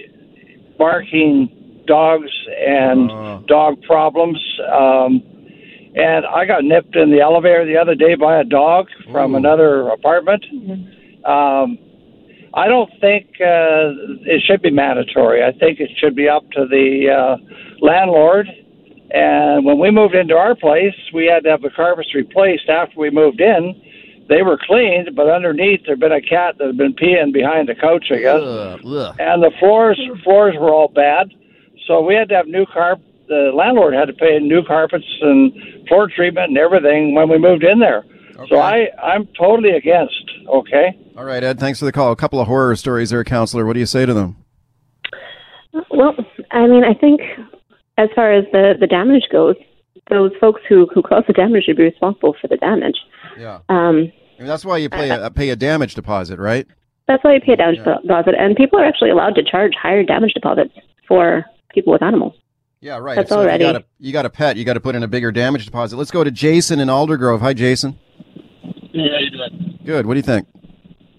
barking 0.80 1.84
dogs 1.86 2.32
and 2.58 3.12
Oh. 3.12 3.44
dog 3.48 3.82
problems. 3.84 4.40
Um, 4.82 5.22
and 5.96 6.26
I 6.26 6.46
got 6.46 6.64
nipped 6.64 6.96
in 6.96 7.12
the 7.12 7.22
elevator 7.22 7.64
the 7.66 7.78
other 7.78 7.94
day 7.96 8.16
by 8.16 8.40
a 8.40 8.44
dog 8.44 8.88
from 9.12 9.34
Ooh. 9.34 9.38
another 9.38 9.90
apartment. 9.90 10.44
Um, 11.26 11.78
I 12.56 12.68
don't 12.68 12.90
think 13.00 13.26
uh, 13.40 13.94
it 14.36 14.42
should 14.48 14.62
be 14.64 14.72
mandatory. 14.72 15.44
I 15.44 15.52
think 15.52 15.80
it 15.80 15.92
should 16.00 16.16
be 16.16 16.28
up 16.28 16.50
to 16.58 16.66
the 16.66 16.88
uh, 17.20 17.38
landlord. 17.82 18.48
And 19.12 19.64
when 19.66 19.78
we 19.80 19.92
moved 19.92 20.16
into 20.16 20.36
our 20.36 20.56
place, 20.56 20.96
we 21.14 21.26
had 21.28 21.44
to 21.44 21.50
have 21.52 21.62
the 21.62 21.70
carpets 21.70 22.14
replaced 22.16 22.68
after 22.70 23.00
we 23.00 23.10
moved 23.12 23.42
in. 23.42 23.64
They 24.30 24.44
were 24.44 24.58
cleaned, 24.62 25.10
but 25.16 25.28
underneath 25.30 25.82
there'd 25.86 26.00
been 26.00 26.12
a 26.12 26.22
cat 26.22 26.56
that 26.60 26.68
had 26.68 26.78
been 26.78 26.94
peeing 26.94 27.34
behind 27.34 27.68
the 27.68 27.76
couch, 27.76 28.06
I 28.12 28.20
guess 28.20 28.40
Ugh, 28.42 28.80
ugh. 28.86 29.16
and 29.20 29.42
the 29.44 29.52
floors 29.60 30.00
floors 30.24 30.56
were 30.60 30.72
all 30.72 30.88
bad. 30.88 31.32
So 31.88 32.02
we 32.02 32.14
had 32.14 32.30
to 32.30 32.36
have 32.36 32.48
new 32.48 32.66
carp. 32.72 33.02
The 33.28 33.52
landlord 33.54 33.94
had 33.96 34.06
to 34.06 34.14
pay 34.14 34.38
new 34.40 34.64
carpets 34.64 35.06
and 35.22 35.52
floor 35.88 36.08
treatment 36.08 36.50
and 36.50 36.58
everything 36.58 37.16
when 37.16 37.28
we 37.30 37.38
moved 37.40 37.64
in 37.64 37.80
there. 37.80 38.06
Okay. 38.36 38.46
So 38.50 38.60
I 38.60 38.88
I'm 39.02 39.28
totally 39.38 39.72
against. 39.72 40.14
Okay. 40.48 40.96
All 41.18 41.26
right, 41.26 41.44
Ed. 41.44 41.60
Thanks 41.60 41.80
for 41.80 41.86
the 41.86 41.92
call. 41.92 42.12
A 42.12 42.16
couple 42.16 42.40
of 42.40 42.48
horror 42.48 42.76
stories 42.76 43.10
there, 43.10 43.24
counselor. 43.24 43.66
What 43.66 43.74
do 43.74 43.80
you 43.80 43.86
say 43.88 44.06
to 44.06 44.14
them? 44.14 44.38
Well, 45.92 46.16
I 46.52 46.68
mean, 46.68 46.84
I 46.84 46.94
think 46.94 47.22
as 47.98 48.10
far 48.16 48.32
as 48.32 48.46
the, 48.52 48.76
the 48.80 48.88
damage 48.88 49.24
goes, 49.32 49.56
those 50.10 50.32
folks 50.40 50.62
who, 50.68 50.88
who 50.94 51.02
caused 51.02 51.28
the 51.28 51.34
damage 51.34 51.66
should 51.66 51.78
be 51.78 51.84
responsible 51.84 52.36
for 52.40 52.48
the 52.48 52.58
damage. 52.58 52.98
Yeah. 53.38 53.60
Um, 53.70 54.12
I 54.40 54.44
mean, 54.44 54.48
that's 54.48 54.64
why 54.64 54.78
you 54.78 54.90
pay 54.90 55.10
a, 55.10 55.30
pay 55.30 55.50
a 55.50 55.56
damage 55.58 55.96
deposit, 55.96 56.40
right? 56.40 56.66
that's 57.08 57.24
why 57.24 57.34
you 57.34 57.42
pay 57.42 57.54
a 57.54 57.58
damage 57.58 57.80
Yeah. 57.86 57.98
deposit, 58.02 58.36
and 58.38 58.56
people 58.56 58.80
are 58.80 58.86
actually 58.86 59.10
allowed 59.10 59.34
to 59.36 59.44
charge 59.44 59.74
higher 59.82 60.04
damage 60.04 60.34
deposits 60.34 60.72
for 61.08 61.44
people 61.74 61.92
with 61.92 62.04
animals. 62.04 62.36
Yeah, 62.82 62.98
right. 63.00 63.16
That's 63.18 63.30
so 63.30 63.40
already- 63.40 63.66
you, 63.66 63.74
got 63.74 63.82
a, 63.82 63.86
you 63.98 64.14
got 64.14 64.26
a 64.26 64.30
pet, 64.30 64.56
you 64.58 64.64
got 64.64 64.76
to 64.76 64.80
put 64.80 64.96
in 64.96 65.04
a 65.04 65.08
bigger 65.08 65.32
damage 65.32 65.66
deposit. 65.66 65.98
Let's 65.98 66.12
go 66.12 66.24
to 66.24 66.32
Jason 66.32 66.80
in 66.80 66.88
Aldergrove. 66.88 67.40
Hi, 67.42 67.54
Jason. 67.54 67.98
Yeah, 68.94 69.20
you 69.20 69.32
doing? 69.32 69.80
Good. 69.86 70.06
What 70.06 70.14
do 70.14 70.20
you 70.20 70.24
think? 70.24 70.48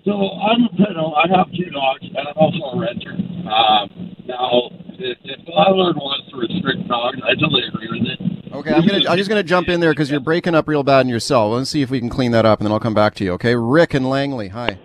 So 0.04 0.12
I'm 0.12 0.64
a 0.64 0.68
pet. 0.78 0.96
I 0.96 1.26
have 1.36 1.50
two 1.52 1.68
dogs, 1.70 2.00
and 2.02 2.16
I'm 2.16 2.34
also 2.36 2.58
a 2.72 2.80
renter. 2.80 3.10
Um, 3.12 4.16
now, 4.26 4.70
if, 4.96 5.18
if 5.24 5.44
the 5.44 5.52
landlord 5.52 5.96
wants 5.96 6.30
to 6.30 6.36
restrict 6.38 6.86
dogs, 6.88 7.18
I 7.26 7.34
totally 7.34 7.64
agree 7.68 7.88
with 7.90 8.08
it. 8.08 8.20
Okay, 8.52 8.72
I'm 8.72 8.86
gonna. 8.86 9.08
I'm 9.08 9.16
just 9.16 9.28
gonna 9.28 9.42
jump 9.42 9.68
in 9.68 9.80
there 9.80 9.92
because 9.92 10.10
you're 10.10 10.20
breaking 10.20 10.54
up 10.54 10.66
real 10.66 10.82
bad 10.82 11.02
in 11.02 11.08
your 11.08 11.20
cell. 11.20 11.50
Let's 11.50 11.70
see 11.70 11.82
if 11.82 11.90
we 11.90 12.00
can 12.00 12.08
clean 12.08 12.32
that 12.32 12.44
up, 12.44 12.58
and 12.58 12.66
then 12.66 12.72
I'll 12.72 12.80
come 12.80 12.94
back 12.94 13.14
to 13.16 13.24
you. 13.24 13.32
Okay, 13.32 13.54
Rick 13.54 13.94
and 13.94 14.08
Langley. 14.08 14.48
Hi. 14.48 14.78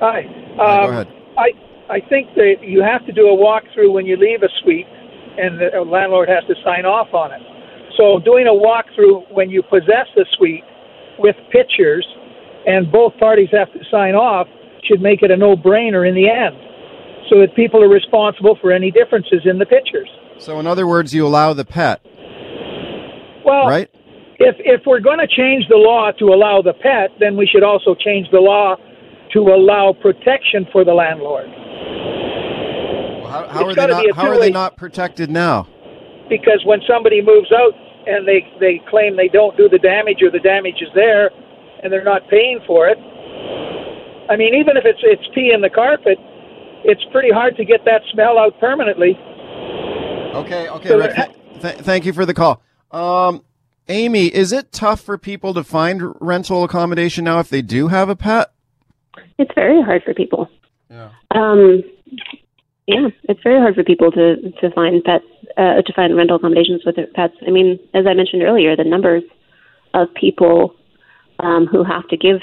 Hi. 0.00 0.22
Hi, 0.56 0.80
Um, 0.80 0.86
go 0.86 0.92
ahead. 0.92 1.08
I 1.36 1.50
I 1.90 2.00
think 2.08 2.34
that 2.34 2.56
you 2.62 2.82
have 2.82 3.04
to 3.06 3.12
do 3.12 3.28
a 3.28 3.36
walkthrough 3.36 3.92
when 3.92 4.06
you 4.06 4.16
leave 4.16 4.42
a 4.42 4.48
suite, 4.62 4.86
and 5.38 5.60
the 5.60 5.80
landlord 5.82 6.28
has 6.28 6.44
to 6.48 6.54
sign 6.64 6.86
off 6.86 7.12
on 7.12 7.32
it. 7.32 7.40
So 7.98 8.18
doing 8.20 8.46
a 8.46 8.50
walkthrough 8.50 9.30
when 9.32 9.50
you 9.50 9.62
possess 9.62 10.08
the 10.16 10.24
suite 10.36 10.64
with 11.18 11.36
pictures, 11.50 12.06
and 12.66 12.90
both 12.90 13.12
parties 13.18 13.48
have 13.52 13.70
to 13.74 13.80
sign 13.90 14.14
off, 14.14 14.48
should 14.84 15.02
make 15.02 15.22
it 15.22 15.30
a 15.30 15.36
no-brainer 15.36 16.08
in 16.08 16.14
the 16.14 16.28
end, 16.28 16.56
so 17.28 17.38
that 17.40 17.54
people 17.54 17.84
are 17.84 17.88
responsible 17.88 18.56
for 18.62 18.72
any 18.72 18.90
differences 18.90 19.42
in 19.44 19.58
the 19.58 19.66
pictures. 19.66 20.08
So, 20.38 20.58
in 20.58 20.66
other 20.66 20.86
words, 20.86 21.14
you 21.14 21.26
allow 21.26 21.52
the 21.52 21.64
pet, 21.66 22.00
Well, 23.52 23.68
right? 23.68 23.90
if 24.40 24.56
if 24.58 24.80
we're 24.86 25.00
going 25.00 25.18
to 25.18 25.28
change 25.28 25.68
the 25.68 25.76
law 25.76 26.10
to 26.18 26.24
allow 26.32 26.62
the 26.62 26.72
pet, 26.72 27.10
then 27.20 27.36
we 27.36 27.46
should 27.46 27.62
also 27.62 27.94
change 27.94 28.26
the 28.32 28.40
law 28.40 28.76
to 29.34 29.40
allow 29.40 29.92
protection 30.00 30.66
for 30.72 30.84
the 30.84 30.92
landlord. 30.92 31.48
Well, 31.48 33.30
how, 33.30 33.48
how 33.48 33.66
are 33.66 33.74
they 33.74 33.86
not? 33.86 34.16
How 34.16 34.28
are 34.28 34.38
they 34.38 34.50
not 34.50 34.76
protected 34.76 35.30
now? 35.30 35.68
because 36.28 36.62
when 36.64 36.80
somebody 36.88 37.20
moves 37.20 37.52
out 37.52 37.74
and 38.06 38.26
they 38.26 38.40
they 38.58 38.80
claim 38.88 39.16
they 39.16 39.28
don't 39.28 39.54
do 39.56 39.68
the 39.68 39.78
damage 39.78 40.22
or 40.22 40.30
the 40.30 40.38
damage 40.40 40.80
is 40.80 40.88
there 40.94 41.30
and 41.82 41.92
they're 41.92 42.04
not 42.04 42.22
paying 42.30 42.58
for 42.66 42.88
it 42.88 42.96
i 44.30 44.36
mean 44.36 44.54
even 44.54 44.76
if 44.78 44.84
it's 44.86 45.00
it's 45.02 45.26
pee 45.34 45.50
in 45.52 45.60
the 45.60 45.68
carpet 45.68 46.16
it's 46.84 47.02
pretty 47.12 47.28
hard 47.30 47.54
to 47.56 47.64
get 47.66 47.84
that 47.84 48.00
smell 48.12 48.38
out 48.38 48.58
permanently 48.60 49.12
Okay, 50.32 50.68
okay, 50.68 50.88
So 50.88 50.98
Rick. 50.98 51.14
th- 51.14 51.60
th- 51.60 51.76
thank 51.84 52.06
you 52.06 52.14
for 52.14 52.24
the 52.24 52.32
call. 52.32 52.62
Um, 52.92 53.42
Amy, 53.88 54.26
is 54.26 54.52
it 54.52 54.72
tough 54.72 55.00
for 55.00 55.18
people 55.18 55.54
to 55.54 55.64
find 55.64 56.14
rental 56.20 56.62
accommodation 56.62 57.24
now 57.24 57.40
if 57.40 57.48
they 57.48 57.62
do 57.62 57.88
have 57.88 58.08
a 58.08 58.16
pet? 58.16 58.52
It's 59.38 59.50
very 59.54 59.82
hard 59.82 60.02
for 60.04 60.14
people. 60.14 60.48
Yeah. 60.90 61.10
Um, 61.30 61.82
yeah, 62.86 63.08
it's 63.24 63.42
very 63.42 63.60
hard 63.60 63.74
for 63.74 63.84
people 63.84 64.10
to 64.12 64.50
to 64.60 64.70
find 64.72 65.02
pets 65.04 65.24
uh, 65.56 65.82
to 65.82 65.92
find 65.94 66.14
rental 66.16 66.36
accommodations 66.36 66.82
with 66.84 66.96
their 66.96 67.06
pets. 67.06 67.34
I 67.46 67.50
mean, 67.50 67.78
as 67.94 68.06
I 68.06 68.14
mentioned 68.14 68.42
earlier, 68.42 68.76
the 68.76 68.84
numbers 68.84 69.22
of 69.94 70.12
people 70.14 70.74
um, 71.38 71.66
who 71.66 71.84
have 71.84 72.06
to 72.08 72.16
give 72.16 72.40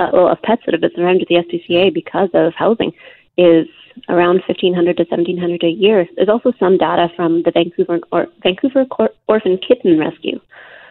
uh, 0.00 0.10
well 0.12 0.28
of 0.28 0.40
pets 0.42 0.62
that 0.66 0.74
have 0.74 0.80
been 0.80 0.90
surrendered 0.94 1.28
to 1.28 1.34
the 1.34 1.42
SPCA 1.42 1.92
because 1.92 2.28
of 2.34 2.54
housing 2.54 2.92
is 3.36 3.66
around 4.08 4.42
fifteen 4.46 4.74
hundred 4.74 4.96
to 4.96 5.06
seventeen 5.10 5.38
hundred 5.38 5.62
a 5.64 5.68
year. 5.70 6.06
There's 6.16 6.28
also 6.28 6.52
some 6.58 6.78
data 6.78 7.08
from 7.16 7.42
the 7.42 7.50
Vancouver 7.50 8.00
or 8.12 8.28
Vancouver 8.42 8.84
Cor- 8.86 9.14
Orphan 9.28 9.58
Kitten 9.58 9.98
Rescue 9.98 10.40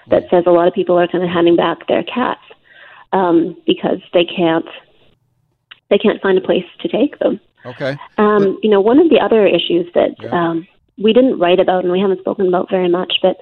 that 0.10 0.24
says 0.30 0.44
a 0.46 0.52
lot 0.52 0.68
of 0.68 0.74
people 0.74 0.98
are 0.98 1.08
kind 1.08 1.24
of 1.24 1.30
handing 1.30 1.56
back 1.56 1.88
their 1.88 2.04
cats 2.04 2.42
um, 3.14 3.56
because 3.66 4.00
they 4.14 4.26
can't 4.26 4.66
they 5.90 5.98
can't 5.98 6.22
find 6.22 6.38
a 6.38 6.42
place 6.42 6.66
to 6.82 6.88
take 6.88 7.18
them. 7.20 7.40
Okay. 7.66 7.98
Um, 8.18 8.60
you 8.62 8.70
know, 8.70 8.82
one 8.82 9.00
of 9.00 9.10
the 9.10 9.20
other 9.20 9.46
issues 9.46 9.92
that 9.94 10.12
Yeah. 10.22 10.30
um, 10.32 10.68
we 10.98 11.14
didn't 11.14 11.40
write 11.40 11.60
about 11.60 11.84
and 11.84 11.92
we 11.92 12.00
haven't 12.00 12.20
spoken 12.20 12.48
about 12.48 12.70
very 12.70 12.90
much, 12.90 13.20
but 13.22 13.38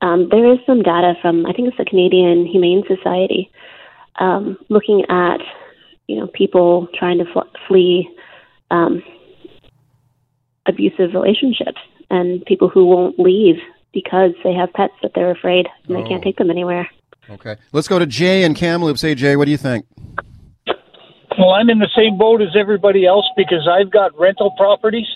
um, 0.00 0.28
there 0.30 0.52
is 0.52 0.58
some 0.66 0.82
data 0.82 1.14
from 1.20 1.46
I 1.46 1.52
think 1.52 1.68
it's 1.68 1.76
the 1.76 1.84
Canadian 1.84 2.46
Humane 2.46 2.84
Society 2.86 3.50
um, 4.16 4.58
looking 4.68 5.04
at 5.08 5.40
you 6.06 6.16
know 6.18 6.26
people 6.28 6.88
trying 6.94 7.18
to 7.18 7.24
fl- 7.32 7.56
flee 7.66 8.08
um, 8.70 9.02
abusive 10.66 11.12
relationships 11.14 11.78
and 12.10 12.44
people 12.46 12.68
who 12.68 12.86
won't 12.86 13.18
leave 13.18 13.56
because 13.92 14.32
they 14.42 14.52
have 14.52 14.72
pets 14.72 14.94
that 15.02 15.12
they're 15.14 15.30
afraid 15.30 15.66
and 15.86 15.96
they 15.96 16.02
Oh. 16.02 16.08
can't 16.08 16.22
take 16.22 16.36
them 16.36 16.50
anywhere. 16.50 16.88
Okay. 17.30 17.56
Let's 17.72 17.88
go 17.88 17.98
to 17.98 18.06
Jay 18.06 18.42
and 18.44 18.54
Kamloops. 18.56 19.00
Hey, 19.02 19.14
Jay, 19.14 19.36
what 19.36 19.46
do 19.46 19.50
you 19.50 19.56
think? 19.56 19.86
Well, 21.38 21.50
I'm 21.50 21.68
in 21.70 21.78
the 21.78 21.88
same 21.96 22.16
boat 22.16 22.42
as 22.42 22.54
everybody 22.56 23.06
else 23.06 23.26
because 23.36 23.66
I've 23.68 23.90
got 23.90 24.16
rental 24.18 24.52
properties, 24.56 25.08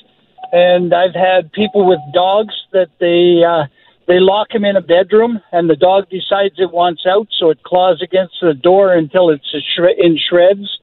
and 0.53 0.93
I've 0.93 1.15
had 1.15 1.53
people 1.53 1.87
with 1.87 2.01
dogs 2.13 2.55
that 2.73 2.89
they 2.99 3.45
uh, 3.45 3.67
they 4.09 4.19
lock 4.19 4.53
him 4.53 4.65
in 4.65 4.75
a 4.75 4.81
bedroom, 4.81 5.39
and 5.53 5.71
the 5.71 5.77
dog 5.77 6.09
decides 6.11 6.55
it 6.59 6.73
wants 6.73 7.05
out, 7.07 7.29
so 7.39 7.51
it 7.51 7.63
claws 7.63 8.01
against 8.03 8.35
the 8.41 8.55
door 8.55 8.95
until 8.95 9.31
it's 9.31 9.55
a 9.55 10.05
in 10.05 10.19
shreds. 10.19 10.81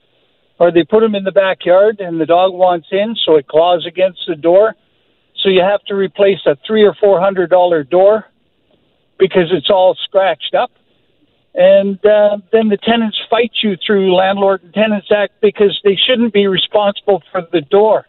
Or 0.60 0.72
they 0.72 0.84
put 0.84 1.04
him 1.04 1.16
in 1.16 1.24
the 1.24 1.32
backyard, 1.32 2.00
and 2.00 2.20
the 2.20 2.26
dog 2.26 2.54
wants 2.54 2.88
in, 2.92 3.16
so 3.26 3.36
it 3.36 3.48
claws 3.48 3.86
against 3.86 4.22
the 4.28 4.36
door. 4.36 4.76
So 5.44 5.50
you 5.50 5.62
have 5.62 5.84
to 5.86 5.96
replace 5.96 6.40
a 6.46 6.56
three 6.66 6.84
or 6.84 6.96
four 6.96 7.20
hundred 7.20 7.50
dollar 7.50 7.84
door 7.84 8.26
because 9.18 9.52
it's 9.52 9.70
all 9.70 9.96
scratched 10.06 10.56
up 10.56 10.72
and 11.56 12.06
uh, 12.06 12.38
then 12.52 12.68
the 12.68 12.78
tenants 12.78 13.18
fight 13.30 13.52
you 13.64 13.78
through 13.86 14.14
Landlord 14.14 14.62
and 14.64 14.74
Tenants 14.74 15.08
Act 15.10 15.34
because 15.42 15.80
they 15.86 15.96
shouldn't 15.96 16.34
be 16.34 16.48
responsible 16.48 17.24
for 17.32 17.48
the 17.52 17.62
door. 17.62 18.06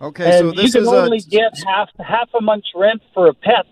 Okay, 0.00 0.24
and 0.38 0.56
so 0.56 0.62
you 0.62 0.70
can 0.70 0.82
is 0.82 0.88
only 0.88 1.18
a 1.18 1.30
get 1.30 1.52
half 1.66 1.90
half 1.98 2.28
a 2.36 2.40
month's 2.40 2.70
rent 2.74 3.02
for 3.12 3.28
a 3.28 3.34
pet, 3.34 3.66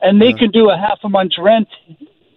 and 0.00 0.22
they 0.22 0.28
Yeah. 0.28 0.38
can 0.38 0.50
do 0.50 0.70
a 0.70 0.76
half 0.76 1.00
a 1.02 1.08
month's 1.08 1.36
rent 1.38 1.68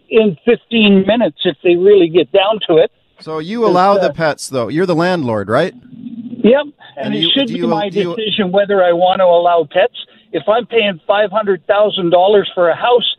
in 0.10 0.36
15 0.46 1.06
minutes 1.06 1.38
if 1.46 1.58
they 1.64 1.76
really 1.76 2.10
get 2.10 2.32
down 2.32 2.60
to 2.68 2.78
it. 2.78 2.92
So 3.20 3.40
you 3.40 3.66
allow 3.66 3.94
uh, 3.96 4.08
the 4.08 4.14
pets 4.14 4.50
though. 4.50 4.68
You're 4.68 4.86
the 4.86 4.96
landlord, 4.96 5.50
right? 5.50 5.74
Yep, 5.74 6.62
and, 6.64 6.74
And 6.98 7.16
it 7.16 7.20
you- 7.24 7.32
should 7.34 7.48
be 7.48 7.56
you- 7.56 7.68
my 7.68 7.90
do 7.90 8.00
you- 8.00 8.16
decision 8.16 8.52
whether 8.52 8.84
I 8.84 8.94
want 8.94 9.20
to 9.20 9.26
allow 9.26 9.68
pets. 9.70 9.94
If 10.32 10.44
I'm 10.48 10.66
paying 10.68 11.00
five 11.08 11.32
hundred 11.32 11.66
thousand 11.68 12.12
dollars 12.12 12.50
for 12.54 12.70
a 12.70 12.76
house, 12.76 13.16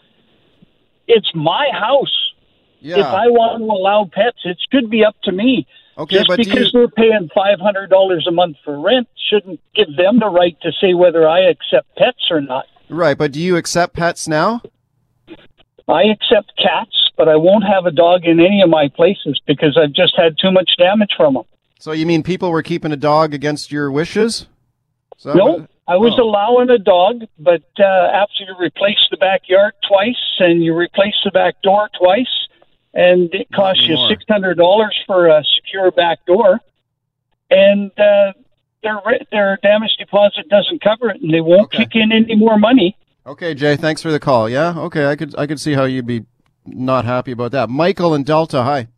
it's 1.09 1.30
my 1.35 1.69
house. 1.73 2.16
Yeah. 2.80 3.00
If 3.00 3.07
I 3.07 3.26
want 3.28 3.59
to 3.61 3.64
allow 3.66 4.09
pets, 4.11 4.38
it 4.45 4.57
should 4.73 4.88
be 4.90 5.04
up 5.04 5.16
to 5.25 5.33
me. 5.33 5.66
okay, 5.99 6.16
Just 6.16 6.28
but 6.28 6.38
because 6.38 6.73
you, 6.73 6.80
they're 6.80 6.88
paying 6.88 7.28
five 7.35 7.59
hundred 7.61 7.90
dollars 7.90 8.26
a 8.28 8.30
month 8.33 8.57
for 8.64 8.80
rent 8.80 9.07
shouldn't 9.28 9.61
give 9.75 9.88
them 9.97 10.19
the 10.19 10.28
right 10.30 10.57
to 10.62 10.73
say 10.80 10.95
whether 10.95 11.28
I 11.28 11.40
accept 11.40 11.95
pets 11.97 12.28
or 12.30 12.40
not. 12.40 12.64
right? 12.88 13.19
But 13.19 13.33
do 13.33 13.40
you 13.40 13.57
accept 13.57 13.95
pets 13.95 14.26
now? 14.28 14.62
I 15.90 16.04
accept 16.04 16.52
cats, 16.56 17.11
but 17.16 17.28
I 17.28 17.37
won't 17.37 17.64
have 17.64 17.85
a 17.87 17.90
dog 17.90 18.25
in 18.25 18.38
any 18.40 18.62
of 18.62 18.70
my 18.70 18.88
places 18.88 19.40
because 19.47 19.76
I've 19.76 19.92
just 19.92 20.14
had 20.16 20.37
too 20.40 20.52
much 20.52 20.70
damage 20.78 21.11
from 21.16 21.35
them. 21.35 21.42
So 21.78 21.92
you 21.92 22.06
mean 22.06 22.23
people 22.23 22.50
were 22.50 22.62
keeping 22.62 22.92
a 22.92 22.97
dog 22.97 23.35
against 23.35 23.73
your 23.73 23.90
wishes? 23.90 24.47
Is 25.18 25.25
No, 25.26 25.44
what- 25.47 25.70
I 25.88 25.97
was 25.97 26.14
Oh. 26.18 26.23
allowing 26.23 26.70
a 26.70 26.78
dog, 26.78 27.25
but 27.38 27.62
uh, 27.80 27.82
after 27.82 28.44
you 28.44 28.54
replace 28.61 29.00
the 29.11 29.16
backyard 29.16 29.73
twice 29.88 30.14
and 30.38 30.62
you 30.62 30.73
replace 30.76 31.16
the 31.25 31.32
back 31.32 31.61
door 31.62 31.88
twice, 32.00 32.30
and 32.94 33.28
it 33.35 33.49
costs 33.52 33.82
you 33.88 33.97
six 34.09 34.23
hundred 34.28 34.56
dollars 34.59 34.97
for 35.06 35.26
a 35.26 35.42
secure 35.56 35.90
back 35.90 36.25
door, 36.26 36.61
and 37.50 37.90
uh, 37.99 38.32
their 38.85 39.00
their 39.32 39.59
damage 39.62 39.97
deposit 39.99 40.49
doesn't 40.49 40.80
cover 40.80 41.11
it, 41.11 41.20
and 41.23 41.35
they 41.35 41.40
won't 41.40 41.62
Okay. 41.75 41.78
kick 41.78 41.97
in 41.97 42.12
any 42.12 42.37
more 42.37 42.59
money. 42.59 42.97
Okay, 43.30 43.54
Jay, 43.54 43.76
thanks 43.76 44.02
for 44.02 44.10
the 44.10 44.18
call. 44.18 44.49
Yeah, 44.49 44.76
okay, 44.76 45.06
I 45.06 45.14
could 45.14 45.37
I 45.38 45.46
could 45.46 45.60
see 45.60 45.75
how 45.75 45.84
you'd 45.84 46.04
be 46.04 46.25
not 46.66 47.04
happy 47.04 47.30
about 47.30 47.52
that. 47.52 47.70
Michael 47.70 48.12
and 48.12 48.26
Delta, 48.26 48.64
hi. 48.64 48.88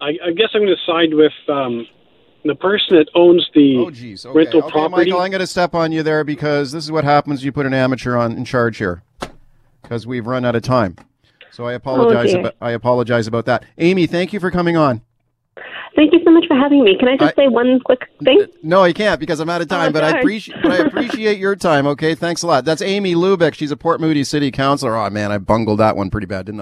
I, 0.00 0.16
I 0.24 0.30
guess 0.34 0.48
I'm 0.54 0.62
going 0.62 0.74
to 0.74 0.90
side 0.90 1.12
with 1.12 1.34
um, 1.50 1.86
the 2.46 2.54
person 2.54 2.96
that 2.96 3.10
owns 3.14 3.46
the 3.54 3.76
Oh, 3.76 3.90
geez. 3.90 4.24
Okay. 4.24 4.38
rental 4.38 4.62
okay, 4.62 4.70
property. 4.70 5.10
Michael, 5.10 5.20
I'm 5.20 5.30
going 5.30 5.40
to 5.40 5.46
step 5.46 5.74
on 5.74 5.92
you 5.92 6.02
there 6.02 6.24
because 6.24 6.72
this 6.72 6.82
is 6.82 6.90
what 6.90 7.04
happens. 7.04 7.44
You 7.44 7.52
put 7.52 7.66
an 7.66 7.74
amateur 7.74 8.16
on 8.16 8.32
in 8.38 8.46
charge 8.46 8.78
here 8.78 9.02
because 9.82 10.06
we've 10.06 10.26
run 10.26 10.46
out 10.46 10.56
of 10.56 10.62
time. 10.62 10.96
So 11.50 11.66
I 11.66 11.74
apologize. 11.74 12.30
dear. 12.30 12.40
about, 12.40 12.54
I 12.62 12.70
apologize 12.70 13.26
about 13.26 13.44
that. 13.44 13.66
Amy, 13.76 14.06
thank 14.06 14.32
you 14.32 14.40
for 14.40 14.50
coming 14.50 14.78
on. 14.78 15.02
Thank 15.96 16.12
you 16.12 16.20
so 16.24 16.30
much 16.30 16.46
for 16.46 16.56
having 16.56 16.82
me. 16.84 16.96
Can 16.98 17.08
I 17.08 17.16
just 17.16 17.32
I- 17.38 17.42
say 17.44 17.48
one 17.48 17.80
quick 17.80 18.08
thing? 18.24 18.46
No, 18.62 18.82
I 18.82 18.92
can't 18.92 19.20
because 19.20 19.38
I'm 19.40 19.50
out 19.50 19.60
of 19.60 19.68
time. 19.68 19.90
Oh, 19.90 19.92
but 19.92 20.04
I 20.04 20.10
darn. 20.12 20.22
appreciate, 20.22 20.62
but 20.62 20.72
I 20.72 20.76
appreciate 20.86 21.38
your 21.38 21.56
time. 21.56 21.86
Okay, 21.88 22.14
thanks 22.14 22.42
a 22.42 22.46
lot. 22.46 22.64
That's 22.64 22.80
Amy 22.82 23.14
Lubik. 23.14 23.54
She's 23.54 23.70
a 23.70 23.76
Port 23.76 24.00
Moody 24.00 24.24
City 24.24 24.50
Councilor. 24.50 24.96
Oh 24.96 25.10
man, 25.10 25.30
I 25.30 25.38
bungled 25.38 25.78
that 25.80 25.96
one 25.96 26.10
pretty 26.10 26.26
bad, 26.26 26.46
didn't 26.46 26.56
I? 26.56 26.58